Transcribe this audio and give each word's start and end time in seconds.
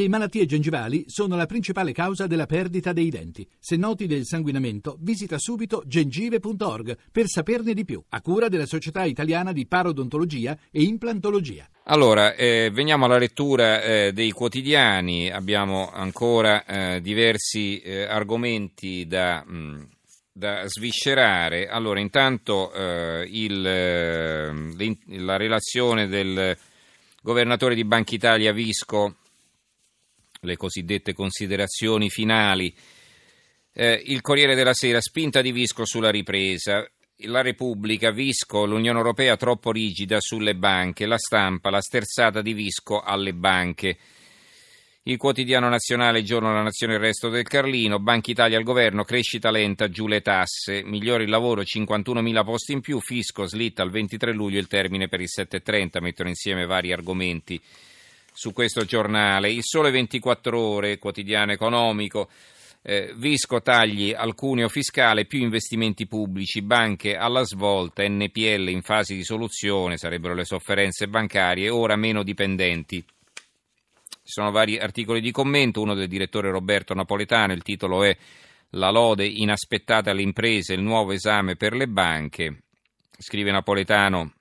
Le 0.00 0.08
malattie 0.08 0.46
gengivali 0.46 1.04
sono 1.08 1.36
la 1.36 1.44
principale 1.44 1.92
causa 1.92 2.26
della 2.26 2.46
perdita 2.46 2.94
dei 2.94 3.10
denti. 3.10 3.46
Se 3.58 3.76
noti 3.76 4.06
del 4.06 4.24
sanguinamento, 4.24 4.96
visita 4.98 5.36
subito 5.38 5.82
gengive.org 5.84 6.96
per 7.12 7.26
saperne 7.26 7.74
di 7.74 7.84
più, 7.84 8.02
a 8.08 8.22
cura 8.22 8.48
della 8.48 8.64
Società 8.64 9.04
Italiana 9.04 9.52
di 9.52 9.66
Parodontologia 9.66 10.56
e 10.70 10.84
Implantologia. 10.84 11.68
Allora, 11.82 12.34
eh, 12.34 12.70
veniamo 12.72 13.04
alla 13.04 13.18
lettura 13.18 13.82
eh, 13.82 14.12
dei 14.14 14.30
quotidiani. 14.30 15.30
Abbiamo 15.30 15.90
ancora 15.92 16.64
eh, 16.64 17.02
diversi 17.02 17.78
eh, 17.80 18.04
argomenti 18.04 19.06
da, 19.06 19.44
mh, 19.46 19.54
mm, 19.54 19.82
da, 20.32 20.66
sviscerare. 20.66 21.68
Allora, 21.68 22.00
intanto 22.00 22.72
eh, 22.72 23.28
il, 23.30 23.66
eh, 23.66 24.96
la 25.18 25.36
relazione 25.36 26.08
del 26.08 26.56
governatore 27.20 27.74
di 27.74 27.84
Banca 27.84 28.14
Italia 28.14 28.54
Visco 28.54 29.16
le 30.42 30.56
cosiddette 30.56 31.12
considerazioni 31.12 32.08
finali. 32.08 32.74
Eh, 33.72 34.02
il 34.06 34.22
Corriere 34.22 34.54
della 34.54 34.72
Sera, 34.72 35.00
spinta 35.00 35.42
di 35.42 35.52
Visco 35.52 35.84
sulla 35.84 36.10
ripresa. 36.10 36.88
La 37.24 37.42
Repubblica, 37.42 38.10
Visco, 38.10 38.64
l'Unione 38.64 38.96
Europea 38.96 39.36
troppo 39.36 39.70
rigida 39.70 40.18
sulle 40.18 40.56
banche. 40.56 41.04
La 41.04 41.18
stampa, 41.18 41.68
la 41.68 41.82
sterzata 41.82 42.40
di 42.40 42.54
Visco 42.54 43.00
alle 43.00 43.34
banche. 43.34 43.98
Il 45.02 45.18
quotidiano 45.18 45.68
nazionale, 45.68 46.22
giorno 46.22 46.48
della 46.48 46.62
nazione, 46.62 46.94
il 46.94 47.00
resto 47.00 47.28
del 47.28 47.46
Carlino. 47.46 47.98
Banca 47.98 48.30
Italia 48.30 48.56
al 48.56 48.64
governo, 48.64 49.04
crescita 49.04 49.50
lenta, 49.50 49.90
giù 49.90 50.06
le 50.06 50.22
tasse. 50.22 50.82
Migliore 50.84 51.24
il 51.24 51.30
lavoro, 51.30 51.60
51.000 51.60 52.44
posti 52.44 52.72
in 52.72 52.80
più. 52.80 52.98
Fisco 53.00 53.44
slitta 53.44 53.82
al 53.82 53.90
23 53.90 54.32
luglio 54.32 54.58
il 54.58 54.68
termine 54.68 55.08
per 55.08 55.20
il 55.20 55.28
7.30. 55.28 56.00
Mettono 56.00 56.30
insieme 56.30 56.64
vari 56.64 56.92
argomenti 56.92 57.60
su 58.32 58.52
questo 58.52 58.84
giornale. 58.84 59.50
Il 59.50 59.62
Sole 59.62 59.90
24 59.90 60.58
Ore, 60.58 60.98
quotidiano 60.98 61.52
economico. 61.52 62.28
Eh, 62.82 63.12
Visco 63.14 63.60
tagli 63.60 64.14
al 64.16 64.34
cuneo 64.34 64.68
fiscale, 64.68 65.26
più 65.26 65.40
investimenti 65.40 66.06
pubblici, 66.06 66.62
banche 66.62 67.14
alla 67.16 67.44
svolta, 67.44 68.06
NPL 68.06 68.68
in 68.68 68.80
fase 68.80 69.14
di 69.14 69.22
soluzione, 69.22 69.98
sarebbero 69.98 70.34
le 70.34 70.46
sofferenze 70.46 71.06
bancarie, 71.06 71.68
ora 71.68 71.96
meno 71.96 72.22
dipendenti. 72.22 73.04
Ci 74.30 74.36
sono 74.36 74.50
vari 74.50 74.78
articoli 74.78 75.20
di 75.20 75.30
commento, 75.30 75.82
uno 75.82 75.94
del 75.94 76.08
direttore 76.08 76.50
Roberto 76.50 76.94
Napoletano, 76.94 77.52
il 77.52 77.62
titolo 77.62 78.02
è 78.02 78.16
La 78.70 78.90
lode 78.90 79.26
inaspettata 79.26 80.12
alle 80.12 80.22
imprese, 80.22 80.72
il 80.72 80.82
nuovo 80.82 81.12
esame 81.12 81.56
per 81.56 81.74
le 81.74 81.86
banche. 81.86 82.62
Scrive 83.18 83.50
Napoletano, 83.50 84.32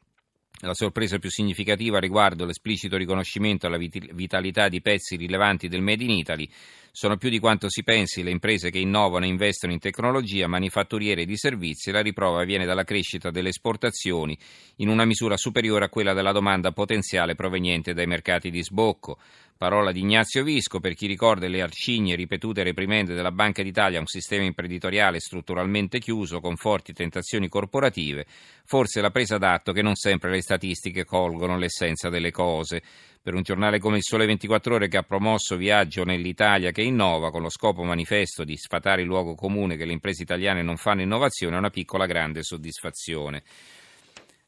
la 0.62 0.74
sorpresa 0.74 1.20
più 1.20 1.30
significativa 1.30 2.00
riguardo 2.00 2.46
l'esplicito 2.46 2.98
riconoscimento 2.98 3.68
alla 3.68 3.78
vitalità 3.78 4.68
di 4.68 4.82
pezzi 4.82 5.16
rilevanti 5.16 5.68
del 5.68 5.82
Made 5.82 6.04
in 6.04 6.10
Italy 6.10 6.50
sono 6.92 7.18
più 7.18 7.30
di 7.30 7.40
quanto 7.40 7.70
si 7.70 7.84
pensi 7.84 8.24
le 8.24 8.32
imprese 8.32 8.72
che 8.72 8.80
innovano 8.80 9.26
e 9.26 9.30
investono 9.30 9.72
in 9.72 9.80
tecnologia, 9.80 10.48
manifatturiere 10.48 11.22
e 11.22 11.26
di 11.26 11.38
servizi 11.38 11.92
la 11.92 12.02
riprova 12.02 12.44
viene 12.44 12.66
dalla 12.66 12.84
crescita 12.84 13.30
delle 13.30 13.50
esportazioni 13.50 14.38
in 14.78 14.90
una 14.90 15.06
misura 15.06 15.38
superiore 15.38 15.86
a 15.86 15.90
quella 15.90 16.14
della 16.14 16.32
domanda 16.32 16.72
potenziale 16.72 17.36
proveniente 17.36 17.94
dai 17.94 18.08
mercati 18.08 18.50
di 18.50 18.64
sbocco. 18.64 19.18
Parola 19.60 19.92
di 19.92 20.00
Ignazio 20.00 20.42
Visco, 20.42 20.80
per 20.80 20.94
chi 20.94 21.06
ricorda 21.06 21.46
le 21.50 21.62
arcigne 21.62 22.16
ripetute 22.16 22.64
reprimende 22.64 23.14
della 23.14 23.34
Banca 23.34 23.62
d'Italia 23.62 24.00
un 24.00 24.06
sistema 24.06 24.46
imprenditoriale 24.46 25.20
strutturalmente 25.20 26.00
chiuso 26.00 26.40
con 26.40 26.56
forti 26.56 26.94
tentazioni 26.94 27.50
corporative, 27.50 28.26
forse 28.64 29.02
la 29.02 29.12
presa 29.12 29.38
d'atto 29.38 29.74
che 29.74 29.82
non 29.82 29.96
sempre 29.96 30.32
le 30.32 30.42
statistiche 30.50 31.06
colgono 31.06 31.60
l'essenza 31.60 32.10
delle 32.10 32.32
cose. 32.32 32.82
Per 33.22 33.36
un 33.36 33.44
giornale 33.44 33.78
come 33.78 33.98
il 33.98 34.04
Sole 34.04 34.26
24 34.26 34.76
Ore 34.76 34.88
che 34.88 34.98
ha 34.98 35.04
promosso 35.04 35.56
Viaggio 35.58 36.04
nell'Italia 36.04 36.72
che 36.72 36.82
innova 36.82 37.30
con 37.30 37.44
lo 37.44 37.52
scopo 37.52 37.84
manifesto 37.84 38.44
di 38.44 38.58
sfatare 38.58 39.02
il 39.02 39.08
luogo 39.08 39.36
comune 39.36 39.78
che 39.78 39.86
le 39.86 39.94
imprese 39.94 40.24
italiane 40.24 40.64
non 40.64 40.78
fanno 40.78 41.04
innovazione, 41.04 41.56
è 41.56 41.60
una 41.60 41.70
piccola 41.70 42.08
grande 42.08 42.42
soddisfazione. 42.42 43.44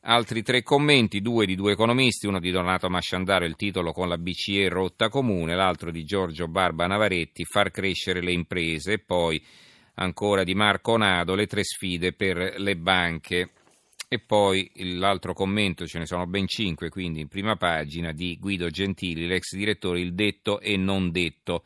Altri 0.06 0.42
tre 0.42 0.64
commenti, 0.64 1.22
due 1.22 1.46
di 1.46 1.54
due 1.54 1.74
economisti, 1.74 2.26
uno 2.26 2.40
di 2.40 2.50
Donato 2.50 2.90
Masciandaro, 2.90 3.46
il 3.46 3.56
titolo 3.56 3.92
con 3.92 4.10
la 4.10 4.18
BCE 4.18 4.70
rotta 4.70 5.10
comune, 5.10 5.54
l'altro 5.54 5.92
di 5.92 6.04
Giorgio 6.04 6.48
Barba 6.48 6.88
Navaretti, 6.88 7.46
far 7.46 7.70
crescere 7.70 8.22
le 8.22 8.32
imprese, 8.32 8.94
e 8.94 9.00
poi 9.00 9.40
ancora 9.96 10.44
di 10.44 10.56
Marco 10.56 10.98
Nado, 10.98 11.36
le 11.36 11.46
tre 11.46 11.64
sfide 11.64 12.14
per 12.14 12.56
le 12.58 12.76
banche. 12.76 13.50
E 14.14 14.20
poi 14.20 14.70
l'altro 14.98 15.34
commento, 15.34 15.88
ce 15.88 15.98
ne 15.98 16.06
sono 16.06 16.28
ben 16.28 16.46
cinque, 16.46 16.90
quindi 16.90 17.22
in 17.22 17.30
prima 17.30 17.56
pagina, 17.56 18.12
di 18.12 18.38
Guido 18.38 18.70
Gentili, 18.70 19.26
l'ex 19.26 19.56
direttore, 19.56 20.02
il 20.02 20.14
detto 20.14 20.60
e 20.60 20.76
non 20.76 21.12
detto. 21.12 21.64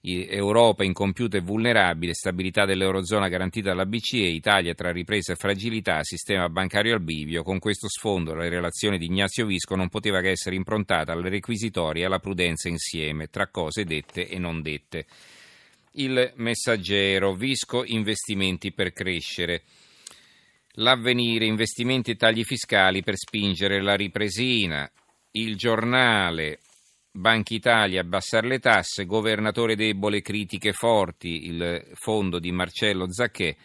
Europa 0.00 0.82
incompiuta 0.82 1.36
e 1.36 1.40
vulnerabile, 1.40 2.14
stabilità 2.14 2.64
dell'Eurozona 2.64 3.28
garantita 3.28 3.68
dalla 3.68 3.86
BCE, 3.86 4.26
Italia 4.26 4.74
tra 4.74 4.90
ripresa 4.90 5.34
e 5.34 5.36
fragilità, 5.36 6.02
sistema 6.02 6.48
bancario 6.48 6.94
al 6.94 7.00
bivio. 7.00 7.44
Con 7.44 7.60
questo 7.60 7.88
sfondo 7.88 8.34
la 8.34 8.48
relazione 8.48 8.98
di 8.98 9.04
Ignazio 9.04 9.46
Visco 9.46 9.76
non 9.76 9.88
poteva 9.88 10.20
che 10.20 10.30
essere 10.30 10.56
improntata 10.56 11.12
alle 11.12 11.28
requisitorie 11.28 12.02
e 12.02 12.06
alla 12.06 12.18
prudenza 12.18 12.68
insieme, 12.68 13.28
tra 13.28 13.46
cose 13.46 13.84
dette 13.84 14.26
e 14.26 14.36
non 14.36 14.62
dette. 14.62 15.06
Il 15.92 16.32
messaggero, 16.38 17.34
Visco 17.34 17.84
investimenti 17.84 18.72
per 18.72 18.92
crescere. 18.92 19.62
L'avvenire, 20.76 21.44
investimenti 21.44 22.12
e 22.12 22.16
tagli 22.16 22.44
fiscali 22.44 23.02
per 23.02 23.16
spingere 23.16 23.82
la 23.82 23.94
ripresina. 23.94 24.90
Il 25.32 25.56
giornale, 25.56 26.60
Banca 27.10 27.54
Italia 27.54 28.00
abbassare 28.00 28.48
le 28.48 28.58
tasse, 28.58 29.04
governatore 29.04 29.76
debole, 29.76 30.22
critiche 30.22 30.72
forti, 30.72 31.46
il 31.46 31.90
fondo 31.94 32.38
di 32.38 32.52
Marcello 32.52 33.12
Zacchè 33.12 33.56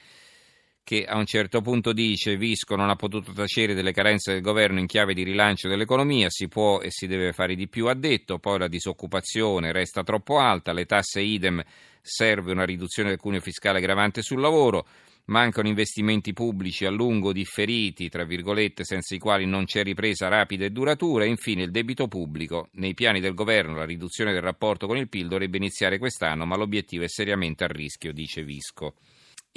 che 0.88 1.04
a 1.04 1.18
un 1.18 1.26
certo 1.26 1.60
punto 1.60 1.92
dice 1.92 2.38
Visco 2.38 2.78
non 2.78 2.90
ha 2.90 2.96
potuto 2.96 3.34
tacere 3.34 3.74
delle 3.74 3.92
carenze 3.92 4.32
del 4.32 4.42
governo 4.42 4.80
in 4.80 4.86
chiave 4.86 5.14
di 5.14 5.24
rilancio 5.24 5.68
dell'economia, 5.68 6.30
si 6.30 6.48
può 6.48 6.80
e 6.80 6.92
si 6.92 7.08
deve 7.08 7.34
fare 7.34 7.56
di 7.56 7.68
più, 7.68 7.88
ha 7.88 7.94
detto, 7.94 8.40
poi 8.40 8.58
la 8.58 8.70
disoccupazione 8.70 9.74
resta 9.74 10.04
troppo 10.04 10.40
alta, 10.40 10.72
le 10.72 10.86
tasse 10.86 11.20
idem 11.20 11.62
serve 12.00 12.54
una 12.54 12.64
riduzione 12.64 13.10
del 13.10 13.20
cuneo 13.20 13.42
fiscale 13.42 13.82
gravante 13.82 14.22
sul 14.22 14.40
lavoro, 14.40 14.88
Mancano 15.28 15.68
investimenti 15.68 16.32
pubblici 16.32 16.86
a 16.86 16.90
lungo 16.90 17.34
differiti, 17.34 18.08
tra 18.08 18.24
virgolette, 18.24 18.86
senza 18.86 19.14
i 19.14 19.20
quali 19.20 19.46
non 19.46 19.66
c'è 19.66 19.84
ripresa 19.84 20.30
rapida 20.30 20.64
e 20.64 20.70
duratura. 20.70 21.26
E 21.26 21.28
infine 21.28 21.64
il 21.64 21.72
debito 21.72 22.08
pubblico. 22.08 22.70
Nei 22.74 22.94
piani 22.94 23.20
del 23.20 23.34
governo 23.34 23.76
la 23.76 23.86
riduzione 23.86 24.32
del 24.32 24.42
rapporto 24.42 24.88
con 24.88 24.96
il 24.96 25.10
PIL 25.10 25.28
dovrebbe 25.28 25.58
iniziare 25.58 25.98
quest'anno, 25.98 26.46
ma 26.46 26.56
l'obiettivo 26.56 27.04
è 27.04 27.10
seriamente 27.10 27.66
a 27.66 27.68
rischio, 27.68 28.14
dice 28.14 28.44
Visco 28.44 28.94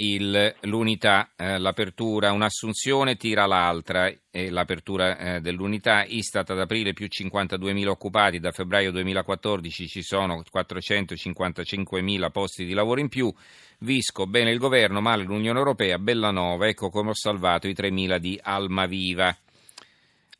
il, 0.01 0.55
l'unità, 0.63 1.31
eh, 1.37 1.59
l'apertura, 1.59 2.33
un'assunzione 2.33 3.17
tira 3.17 3.47
l'altra 3.47 4.11
e 4.31 4.51
l'apertura 4.51 5.17
eh, 5.17 5.41
dell'unità 5.41 6.05
Istat 6.05 6.51
ad 6.51 6.61
aprile 6.61 6.93
più 6.93 7.07
52.000 7.07 7.87
occupati, 7.87 8.39
da 8.39 8.53
febbraio 8.53 8.91
2014 8.93 9.87
ci 9.87 10.03
sono 10.03 10.43
455.000 10.55 12.31
posti 12.31 12.65
di 12.65 12.73
lavoro 12.73 13.01
in 13.01 13.09
più, 13.09 13.33
Visco, 13.83 14.27
bene 14.27 14.51
il 14.51 14.59
governo, 14.59 15.01
male 15.01 15.25
l'Unione 15.25 15.59
Europea, 15.59 15.99
Bellanova, 15.99 16.69
ecco 16.69 16.91
come 16.91 17.11
ho 17.11 17.15
salvato 17.15 17.67
i 17.67 17.73
3.000 17.73 18.19
di 18.19 18.39
Almaviva, 18.43 19.35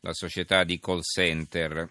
la 0.01 0.13
società 0.13 0.63
di 0.63 0.79
call 0.79 1.01
center. 1.01 1.89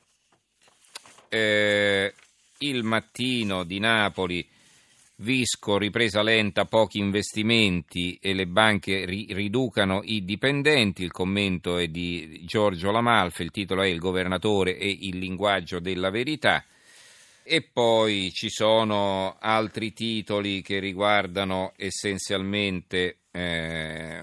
Eh, 1.29 2.15
il 2.59 2.85
mattino 2.85 3.65
di 3.65 3.81
Napoli 3.81 4.49
Visco, 5.21 5.77
ripresa 5.77 6.23
lenta, 6.23 6.65
pochi 6.65 6.99
investimenti 6.99 8.19
e 8.23 8.33
le 8.33 8.47
banche 8.47 9.05
ri- 9.05 9.27
riducano 9.29 10.01
i 10.03 10.25
dipendenti. 10.25 11.03
Il 11.03 11.11
commento 11.11 11.77
è 11.77 11.89
di 11.89 12.41
Giorgio 12.47 12.91
Lamalfa, 12.91 13.43
il 13.43 13.51
titolo 13.51 13.83
è 13.83 13.87
Il 13.87 13.99
governatore 13.99 14.79
e 14.79 14.89
il 14.89 15.19
linguaggio 15.19 15.79
della 15.79 16.09
verità. 16.09 16.65
E 17.43 17.61
poi 17.61 18.33
ci 18.33 18.49
sono 18.49 19.37
altri 19.39 19.93
titoli 19.93 20.63
che 20.63 20.79
riguardano 20.79 21.75
essenzialmente 21.77 23.19
eh, 23.31 24.23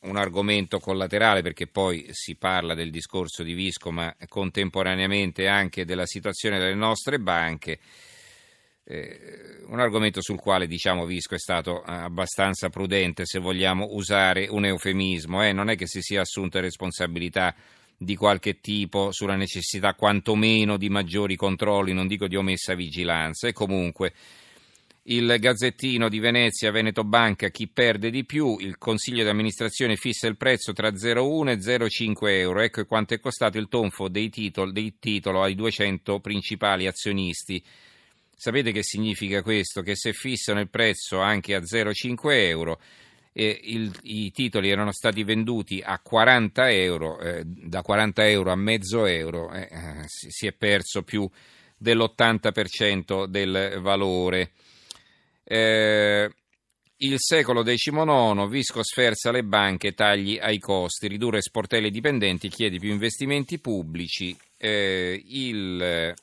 un 0.00 0.16
argomento 0.16 0.78
collaterale 0.78 1.42
perché 1.42 1.66
poi 1.66 2.06
si 2.12 2.36
parla 2.36 2.72
del 2.72 2.90
discorso 2.90 3.42
di 3.42 3.52
Visco 3.52 3.90
ma 3.90 4.14
contemporaneamente 4.26 5.48
anche 5.48 5.84
della 5.84 6.06
situazione 6.06 6.58
delle 6.58 6.74
nostre 6.74 7.18
banche 7.18 7.78
eh, 8.90 9.62
un 9.66 9.78
argomento 9.78 10.20
sul 10.20 10.40
quale 10.40 10.66
diciamo 10.66 11.06
Visco 11.06 11.36
è 11.36 11.38
stato 11.38 11.84
eh, 11.84 11.92
abbastanza 11.92 12.70
prudente 12.70 13.24
se 13.24 13.38
vogliamo 13.38 13.86
usare 13.92 14.48
un 14.50 14.64
eufemismo, 14.64 15.44
eh? 15.44 15.52
non 15.52 15.70
è 15.70 15.76
che 15.76 15.86
si 15.86 16.02
sia 16.02 16.22
assunta 16.22 16.58
responsabilità 16.58 17.54
di 17.96 18.16
qualche 18.16 18.60
tipo 18.60 19.12
sulla 19.12 19.36
necessità 19.36 19.94
quantomeno 19.94 20.76
di 20.76 20.88
maggiori 20.88 21.36
controlli, 21.36 21.92
non 21.92 22.08
dico 22.08 22.26
di 22.26 22.34
omessa 22.34 22.74
vigilanza. 22.74 23.46
E 23.46 23.52
comunque 23.52 24.12
il 25.04 25.36
Gazzettino 25.38 26.08
di 26.08 26.18
Venezia, 26.18 26.72
Veneto 26.72 27.04
Banca, 27.04 27.48
chi 27.50 27.68
perde 27.68 28.10
di 28.10 28.24
più, 28.24 28.56
il 28.58 28.76
Consiglio 28.78 29.22
di 29.22 29.28
amministrazione 29.28 29.96
fissa 29.96 30.26
il 30.26 30.36
prezzo 30.36 30.72
tra 30.72 30.88
0,1 30.88 31.48
e 31.48 31.58
0,5 31.58 32.28
euro, 32.38 32.60
ecco 32.60 32.84
quanto 32.86 33.14
è 33.14 33.20
costato 33.20 33.58
il 33.58 33.68
tonfo 33.68 34.08
dei 34.08 34.30
titoli, 34.30 34.72
dei 34.72 34.94
titolo 34.98 35.42
ai 35.42 35.54
200 35.54 36.20
principali 36.20 36.86
azionisti 36.86 37.62
Sapete 38.42 38.72
che 38.72 38.82
significa 38.82 39.42
questo? 39.42 39.82
Che 39.82 39.94
se 39.94 40.14
fissano 40.14 40.60
il 40.60 40.70
prezzo 40.70 41.20
anche 41.20 41.54
a 41.54 41.58
0,5 41.58 42.18
euro, 42.30 42.80
eh, 43.34 43.60
il, 43.64 43.94
i 44.04 44.30
titoli 44.32 44.70
erano 44.70 44.92
stati 44.92 45.24
venduti 45.24 45.82
a 45.84 45.98
40 45.98 46.70
euro, 46.70 47.20
eh, 47.20 47.42
da 47.44 47.82
40 47.82 48.26
euro 48.30 48.50
a 48.50 48.56
mezzo 48.56 49.04
euro 49.04 49.52
eh, 49.52 49.68
si, 50.06 50.30
si, 50.30 50.46
è 50.46 50.52
perso 50.52 51.02
più 51.02 51.28
dell'80% 51.76 53.26
del 53.26 53.78
valore. 53.82 54.52
Eh, 55.44 56.30
il 56.96 57.16
secolo 57.18 57.62
XIX, 57.62 58.48
Visco 58.48 58.82
sferza 58.82 59.30
le 59.30 59.44
banche, 59.44 59.92
tagli 59.92 60.38
ai 60.40 60.58
costi, 60.58 61.08
ridurre 61.08 61.42
sportelli 61.42 61.90
dipendenti, 61.90 62.48
chiede 62.48 62.78
più 62.78 62.90
investimenti 62.90 63.58
pubblici. 63.58 64.34
Eh, 64.56 65.22
il 65.26 66.14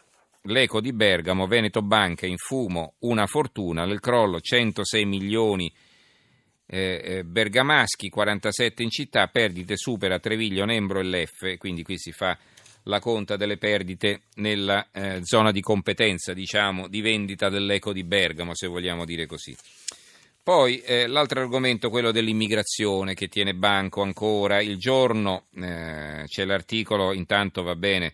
l'Eco 0.47 0.81
di 0.81 0.94
Bergamo, 0.94 1.47
Veneto 1.47 1.81
Banca 1.81 2.25
in 2.25 2.38
fumo, 2.38 2.95
una 2.99 3.25
fortuna, 3.25 3.85
nel 3.85 3.99
crollo 3.99 4.39
106 4.39 5.05
milioni 5.05 5.71
eh, 6.65 7.01
eh, 7.03 7.23
bergamaschi, 7.23 8.09
47 8.09 8.83
in 8.83 8.89
città, 8.89 9.27
perdite 9.27 9.77
supera 9.77 10.19
Treviglio, 10.19 10.65
Nembro 10.65 10.99
e 10.99 11.03
Leffe, 11.03 11.57
quindi 11.57 11.83
qui 11.83 11.97
si 11.97 12.11
fa 12.11 12.38
la 12.83 12.99
conta 12.99 13.35
delle 13.35 13.57
perdite 13.57 14.21
nella 14.35 14.88
eh, 14.91 15.19
zona 15.21 15.51
di 15.51 15.61
competenza, 15.61 16.33
diciamo, 16.33 16.88
di 16.88 17.01
vendita 17.01 17.49
dell'Eco 17.49 17.94
di 17.94 18.03
Bergamo, 18.03 18.55
se 18.55 18.67
vogliamo 18.67 19.05
dire 19.05 19.25
così. 19.25 19.55
Poi 20.41 20.79
eh, 20.79 21.07
l'altro 21.07 21.41
argomento, 21.41 21.89
quello 21.89 22.11
dell'immigrazione 22.11 23.13
che 23.13 23.27
tiene 23.27 23.53
banco 23.53 24.01
ancora. 24.01 24.61
Il 24.61 24.77
giorno 24.77 25.47
eh, 25.55 26.23
c'è 26.25 26.45
l'articolo, 26.45 27.11
intanto 27.11 27.63
va 27.63 27.75
bene, 27.75 28.13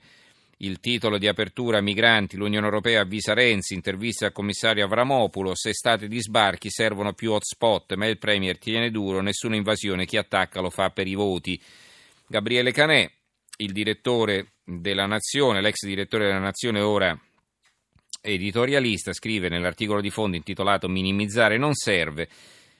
il 0.58 0.80
titolo 0.80 1.18
di 1.18 1.28
apertura 1.28 1.82
Migranti, 1.82 2.38
l'Unione 2.38 2.66
Europea 2.66 3.02
avvisa 3.02 3.34
Renzi, 3.34 3.74
intervista 3.74 4.28
al 4.28 4.32
commissario 4.32 4.86
Avramopoulos, 4.86 5.66
estate 5.66 6.08
di 6.08 6.22
sbarchi, 6.22 6.70
servono 6.70 7.14
più 7.14 7.32
hotspot, 7.32 7.96
ma 7.96 8.08
il 8.08 8.18
Premier 8.18 8.58
tiene 8.58 8.92
duro, 8.92 9.22
nessuna 9.22 9.56
invasione, 9.56 10.06
chi 10.06 10.18
attacca 10.18 10.62
lo 10.62 10.70
fa 10.70 10.90
per 10.90 11.08
i 11.08 11.16
voti. 11.16 11.60
Gabriele 12.28 12.72
Canè, 12.72 13.12
il 13.58 13.72
direttore 13.72 14.54
della 14.64 15.06
Nazione, 15.06 15.62
l'ex 15.62 15.86
direttore 15.86 16.28
della 16.28 16.40
Nazione 16.40 16.80
ora 16.80 17.20
editorialista, 18.22 19.12
scrive 19.12 19.50
nell'articolo 19.50 20.00
di 20.00 20.10
fondo 20.10 20.38
intitolato 20.38 20.88
Minimizzare 20.88 21.58
non 21.58 21.74
serve. 21.74 22.30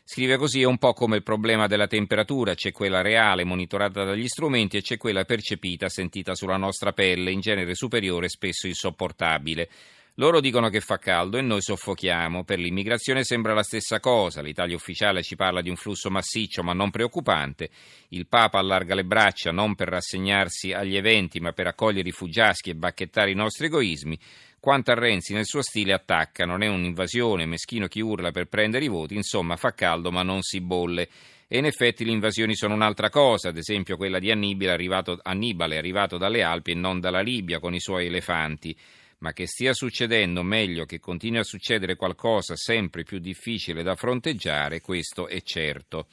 Scrive 0.06 0.36
così, 0.36 0.62
è 0.62 0.66
un 0.66 0.78
po' 0.78 0.92
come 0.92 1.16
il 1.16 1.24
problema 1.24 1.66
della 1.66 1.88
temperatura, 1.88 2.56
c'è 2.56 2.74
quella 2.74 3.02
reale 3.02 3.46
monitorata 3.46 4.04
dagli 4.04 4.28
strumenti 4.28 4.76
e 4.76 4.82
c'è 4.82 4.98
quella 4.98 5.24
percepita, 5.24 5.88
sentita 5.88 6.36
sulla 6.36 6.58
nostra 6.58 6.92
pelle, 6.92 7.32
in 7.32 7.40
genere 7.40 7.74
superiore, 7.74 8.28
spesso 8.28 8.68
insopportabile. 8.68 9.70
Loro 10.18 10.42
dicono 10.42 10.70
che 10.70 10.82
fa 10.82 11.00
caldo 11.00 11.38
e 11.38 11.42
noi 11.42 11.62
soffochiamo. 11.62 12.44
Per 12.44 12.60
l'immigrazione 12.60 13.24
sembra 13.24 13.56
la 13.56 13.64
stessa 13.64 14.00
cosa. 14.00 14.44
L'Italia 14.44 14.76
ufficiale 14.76 15.24
ci 15.24 15.36
parla 15.36 15.62
di 15.62 15.70
un 15.70 15.76
flusso 15.76 16.12
massiccio 16.12 16.62
ma 16.62 16.74
non 16.74 16.92
preoccupante. 16.92 17.70
Il 18.10 18.28
Papa 18.28 18.60
allarga 18.60 18.94
le 18.94 19.06
braccia 19.06 19.52
non 19.52 19.74
per 19.74 19.88
rassegnarsi 19.88 20.72
agli 20.72 20.96
eventi 20.96 21.40
ma 21.40 21.52
per 21.52 21.66
accogliere 21.66 22.10
i 22.10 22.12
fuggiaschi 22.12 22.70
e 22.70 22.76
bacchettare 22.76 23.32
i 23.32 23.36
nostri 23.36 23.66
egoismi. 23.66 24.20
Quanto 24.64 24.92
a 24.92 24.94
Renzi 24.94 25.34
nel 25.34 25.44
suo 25.44 25.62
stile 25.62 25.92
attacca, 25.92 26.46
non 26.46 26.64
è 26.64 26.70
un'invasione, 26.70 27.46
meschino 27.46 27.88
chi 27.88 28.00
urla 28.00 28.32
per 28.32 28.46
prendere 28.46 28.86
i 28.86 28.88
voti, 28.88 29.14
insomma 29.14 29.58
fa 29.58 29.74
caldo 29.74 30.10
ma 30.10 30.24
non 30.24 30.42
si 30.42 30.62
bolle. 30.62 31.10
E 31.50 31.58
in 31.58 31.66
effetti 31.66 32.06
le 32.06 32.12
invasioni 32.12 32.56
sono 32.56 32.74
un'altra 32.74 33.10
cosa, 33.10 33.50
ad 33.50 33.58
esempio 33.58 33.98
quella 33.98 34.20
di 34.20 34.32
Annibale, 34.32 34.72
arrivato, 34.72 35.20
Annibale 35.22 35.78
arrivato 35.78 36.16
dalle 36.16 36.44
Alpi 36.44 36.72
e 36.72 36.76
non 36.76 37.02
dalla 37.02 37.20
Libia 37.20 37.60
con 37.60 37.74
i 37.74 37.82
suoi 37.82 38.06
elefanti. 38.06 38.74
Ma 39.18 39.34
che 39.34 39.48
stia 39.48 39.74
succedendo, 39.74 40.44
meglio 40.44 40.86
che 40.86 40.98
continui 40.98 41.40
a 41.40 41.44
succedere 41.44 41.98
qualcosa 41.98 42.56
sempre 42.56 43.04
più 43.04 43.20
difficile 43.20 43.84
da 43.84 43.96
fronteggiare, 43.96 44.80
questo 44.80 45.28
è 45.28 45.42
certo. 45.42 46.08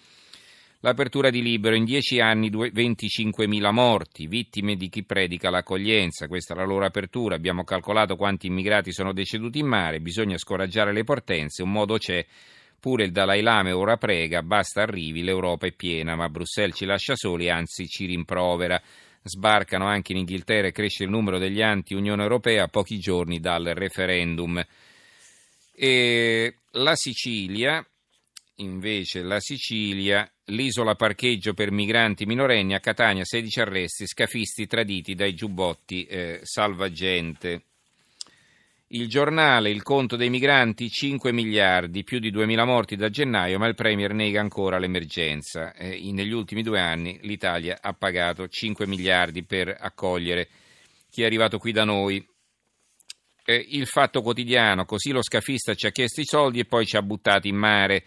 L'apertura 0.82 1.28
di 1.28 1.42
Libero 1.42 1.74
in 1.74 1.84
dieci 1.84 2.20
anni 2.20 2.48
25.000 2.50 3.70
morti, 3.70 4.26
vittime 4.26 4.76
di 4.76 4.88
chi 4.88 5.02
predica 5.02 5.50
l'accoglienza. 5.50 6.26
Questa 6.26 6.54
è 6.54 6.56
la 6.56 6.64
loro 6.64 6.86
apertura. 6.86 7.34
Abbiamo 7.34 7.64
calcolato 7.64 8.16
quanti 8.16 8.46
immigrati 8.46 8.90
sono 8.90 9.12
deceduti 9.12 9.58
in 9.58 9.66
mare. 9.66 10.00
Bisogna 10.00 10.38
scoraggiare 10.38 10.94
le 10.94 11.04
portenze. 11.04 11.62
Un 11.62 11.70
modo 11.70 11.98
c'è. 11.98 12.24
Pure 12.80 13.04
il 13.04 13.12
Dalai 13.12 13.42
Lama 13.42 13.76
ora 13.76 13.98
prega, 13.98 14.42
basta 14.42 14.80
arrivi, 14.80 15.22
l'Europa 15.22 15.66
è 15.66 15.72
piena, 15.72 16.16
ma 16.16 16.30
Bruxelles 16.30 16.74
ci 16.74 16.86
lascia 16.86 17.14
soli, 17.14 17.50
anzi 17.50 17.86
ci 17.86 18.06
rimprovera. 18.06 18.80
Sbarcano 19.22 19.84
anche 19.84 20.12
in 20.12 20.18
Inghilterra 20.20 20.68
e 20.68 20.72
cresce 20.72 21.04
il 21.04 21.10
numero 21.10 21.36
degli 21.36 21.60
anti-Unione 21.60 22.22
Europea 22.22 22.64
a 22.64 22.68
pochi 22.68 22.98
giorni 22.98 23.38
dal 23.38 23.64
referendum. 23.74 24.64
E 25.74 26.54
la 26.70 26.94
Sicilia, 26.94 27.86
invece, 28.60 29.22
la 29.22 29.40
Sicilia 29.40 30.30
l'isola 30.46 30.94
parcheggio 30.94 31.54
per 31.54 31.70
migranti 31.70 32.26
minorenni 32.26 32.74
a 32.74 32.80
Catania 32.80 33.24
16 33.24 33.60
arresti, 33.60 34.06
scafisti 34.06 34.66
traditi 34.66 35.14
dai 35.14 35.34
giubbotti 35.34 36.04
eh, 36.04 36.40
salvagente. 36.42 37.64
Il 38.92 39.08
giornale, 39.08 39.70
il 39.70 39.82
conto 39.82 40.16
dei 40.16 40.30
migranti, 40.30 40.90
5 40.90 41.30
miliardi, 41.32 42.02
più 42.02 42.18
di 42.18 42.32
2.000 42.32 42.64
morti 42.64 42.96
da 42.96 43.08
gennaio, 43.08 43.56
ma 43.56 43.68
il 43.68 43.76
Premier 43.76 44.12
nega 44.12 44.40
ancora 44.40 44.80
l'emergenza. 44.80 45.72
Eh, 45.74 46.10
negli 46.10 46.32
ultimi 46.32 46.62
due 46.62 46.80
anni 46.80 47.18
l'Italia 47.22 47.78
ha 47.80 47.92
pagato 47.92 48.48
5 48.48 48.88
miliardi 48.88 49.44
per 49.44 49.76
accogliere 49.78 50.48
chi 51.08 51.22
è 51.22 51.24
arrivato 51.24 51.58
qui 51.58 51.70
da 51.70 51.84
noi. 51.84 52.26
Eh, 53.44 53.66
il 53.70 53.86
fatto 53.86 54.22
quotidiano, 54.22 54.84
così 54.84 55.12
lo 55.12 55.22
scafista 55.22 55.74
ci 55.74 55.86
ha 55.86 55.90
chiesto 55.90 56.20
i 56.20 56.26
soldi 56.26 56.58
e 56.58 56.64
poi 56.64 56.84
ci 56.84 56.96
ha 56.96 57.02
buttati 57.02 57.46
in 57.46 57.56
mare 57.56 58.04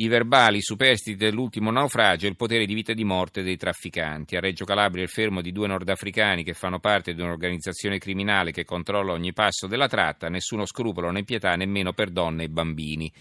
i 0.00 0.06
verbali 0.06 0.60
superstiti 0.60 1.16
dell'ultimo 1.16 1.72
naufragio 1.72 2.26
e 2.26 2.28
il 2.28 2.36
potere 2.36 2.66
di 2.66 2.74
vita 2.74 2.92
e 2.92 2.94
di 2.94 3.04
morte 3.04 3.42
dei 3.42 3.56
trafficanti. 3.56 4.36
A 4.36 4.40
Reggio 4.40 4.64
Calabria 4.64 5.02
il 5.02 5.08
fermo 5.08 5.40
di 5.40 5.50
due 5.50 5.66
nordafricani 5.66 6.44
che 6.44 6.54
fanno 6.54 6.78
parte 6.78 7.14
di 7.14 7.20
un'organizzazione 7.20 7.98
criminale 7.98 8.52
che 8.52 8.64
controlla 8.64 9.12
ogni 9.12 9.32
passo 9.32 9.66
della 9.66 9.88
tratta, 9.88 10.28
nessuno 10.28 10.66
scrupolo 10.66 11.10
né 11.10 11.24
pietà 11.24 11.56
nemmeno 11.56 11.92
per 11.92 12.10
donne 12.10 12.44
e 12.44 12.48
bambini. 12.48 13.12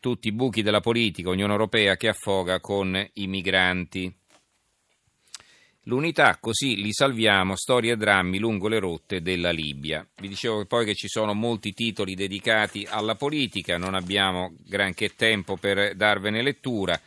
Tutti 0.00 0.28
i 0.28 0.32
buchi 0.32 0.62
della 0.62 0.80
politica, 0.80 1.30
Unione 1.30 1.52
Europea 1.52 1.96
che 1.96 2.08
affoga 2.08 2.60
con 2.60 2.94
i 3.14 3.26
migranti. 3.26 4.14
L'unità, 5.86 6.38
così 6.40 6.76
li 6.76 6.92
salviamo, 6.92 7.56
storie 7.56 7.94
e 7.94 7.96
drammi 7.96 8.38
lungo 8.38 8.68
le 8.68 8.78
rotte 8.78 9.20
della 9.20 9.50
Libia. 9.50 10.06
Vi 10.14 10.28
dicevo 10.28 10.64
poi 10.64 10.84
che 10.84 10.94
ci 10.94 11.08
sono 11.08 11.34
molti 11.34 11.72
titoli 11.72 12.14
dedicati 12.14 12.86
alla 12.88 13.16
politica, 13.16 13.78
non 13.78 13.94
abbiamo 13.94 14.54
granché 14.64 15.16
tempo 15.16 15.56
per 15.56 15.96
darvene 15.96 16.40
lettura, 16.40 17.00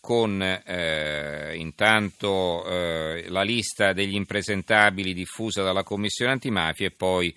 con 0.00 0.42
eh, 0.42 1.54
intanto 1.56 2.66
eh, 2.66 3.24
la 3.28 3.42
lista 3.42 3.94
degli 3.94 4.14
impresentabili 4.14 5.14
diffusa 5.14 5.62
dalla 5.62 5.82
Commissione 5.82 6.32
antimafia 6.32 6.88
e 6.88 6.90
poi 6.90 7.34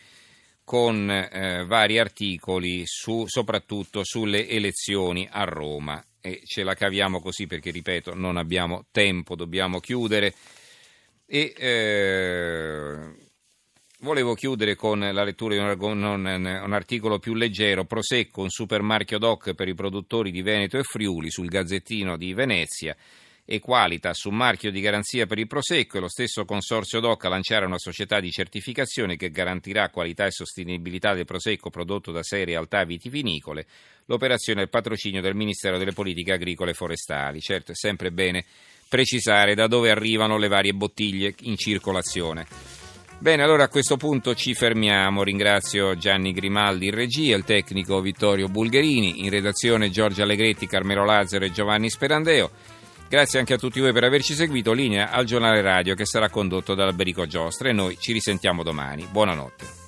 con 0.65 1.09
eh, 1.09 1.63
vari 1.65 1.97
articoli 1.97 2.83
su, 2.85 3.23
soprattutto 3.25 4.01
sulle 4.03 4.49
elezioni 4.49 5.25
a 5.31 5.45
Roma. 5.45 6.03
E 6.19 6.41
ce 6.43 6.63
la 6.63 6.73
caviamo 6.73 7.21
così 7.21 7.47
perché, 7.47 7.71
ripeto, 7.71 8.15
non 8.15 8.35
abbiamo 8.35 8.85
tempo, 8.91 9.35
dobbiamo 9.35 9.79
chiudere. 9.79 10.33
E 11.25 11.53
eh, 11.57 13.13
volevo 13.99 14.33
chiudere 14.35 14.75
con 14.75 14.99
la 14.99 15.23
lettura 15.23 15.55
di 15.55 15.59
un, 15.59 16.03
un, 16.03 16.25
un, 16.63 16.73
articolo 16.73 17.19
più 17.19 17.33
leggero, 17.33 17.85
Prosecco, 17.85 18.41
un 18.41 18.49
supermarchio 18.49 19.17
doc 19.17 19.53
per 19.53 19.67
i 19.67 19.73
produttori 19.73 20.31
di 20.31 20.41
Veneto 20.41 20.77
e 20.77 20.83
Friuli 20.83 21.31
sul 21.31 21.47
Gazzettino 21.47 22.17
di 22.17 22.33
Venezia 22.33 22.95
e 23.45 23.59
Qualitas, 23.59 24.23
un 24.23 24.35
marchio 24.35 24.71
di 24.71 24.79
garanzia 24.79 25.25
per 25.25 25.37
il 25.37 25.47
Prosecco 25.47 25.97
e 25.97 25.99
lo 25.99 26.07
stesso 26.07 26.45
consorzio 26.45 27.01
DOC 27.01 27.25
a 27.25 27.29
lanciare 27.29 27.65
una 27.65 27.77
società 27.77 28.21
di 28.21 28.31
certificazione 28.31 29.17
che 29.17 29.31
garantirà 29.31 29.89
qualità 29.89 30.25
e 30.25 30.31
sostenibilità 30.31 31.13
del 31.13 31.25
Prosecco 31.25 31.69
prodotto 31.69 32.11
da 32.11 32.23
sei 32.23 32.45
realtà 32.45 32.85
vitivinicole. 32.85 33.65
L'operazione 34.05 34.61
è 34.61 34.63
il 34.63 34.69
patrocinio 34.69 35.21
del 35.21 35.35
Ministero 35.35 35.77
delle 35.77 35.91
Politiche 35.91 36.33
Agricole 36.33 36.71
e 36.71 36.75
Forestali. 36.75 37.41
Certo, 37.41 37.71
è 37.71 37.75
sempre 37.75 38.11
bene 38.11 38.45
precisare 38.93 39.55
da 39.55 39.65
dove 39.65 39.89
arrivano 39.89 40.37
le 40.37 40.47
varie 40.47 40.71
bottiglie 40.71 41.33
in 41.45 41.57
circolazione. 41.57 42.45
Bene, 43.17 43.41
allora 43.41 43.63
a 43.63 43.67
questo 43.67 43.97
punto 43.97 44.35
ci 44.35 44.53
fermiamo. 44.53 45.23
Ringrazio 45.23 45.97
Gianni 45.97 46.31
Grimaldi 46.31 46.85
in 46.85 46.93
regia, 46.93 47.35
il 47.35 47.43
tecnico 47.43 48.01
Vittorio 48.01 48.49
Bulgherini, 48.49 49.23
in 49.23 49.31
redazione 49.31 49.89
Giorgio 49.89 50.21
Allegretti, 50.21 50.67
Carmelo 50.67 51.05
Lazzaro 51.05 51.43
e 51.43 51.51
Giovanni 51.51 51.89
Sperandeo. 51.89 52.51
Grazie 53.09 53.39
anche 53.39 53.55
a 53.55 53.57
tutti 53.57 53.79
voi 53.79 53.93
per 53.93 54.03
averci 54.03 54.35
seguito. 54.35 54.73
Linea 54.73 55.09
al 55.09 55.25
giornale 55.25 55.61
radio 55.61 55.95
che 55.95 56.05
sarà 56.05 56.29
condotto 56.29 56.75
da 56.75 56.85
Alberico 56.85 57.25
Giostra 57.25 57.69
e 57.69 57.73
noi 57.73 57.97
ci 57.99 58.11
risentiamo 58.11 58.61
domani. 58.61 59.07
Buonanotte. 59.09 59.82